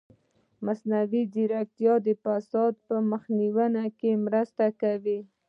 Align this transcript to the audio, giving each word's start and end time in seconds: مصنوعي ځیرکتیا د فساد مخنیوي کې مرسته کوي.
مصنوعي 0.65 1.21
ځیرکتیا 1.33 1.93
د 2.05 2.07
فساد 2.23 2.75
مخنیوي 3.11 3.67
کې 3.99 4.11
مرسته 4.25 4.65
کوي. 4.81 5.19